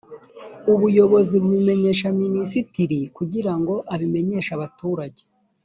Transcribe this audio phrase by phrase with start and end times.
[0.73, 5.21] ubuyobozi bubimenyesha minisitiri kugira ngo abimenyeshe abaturage